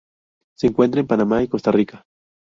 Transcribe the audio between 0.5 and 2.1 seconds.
Se encuentra en Panamá y Costa Rica.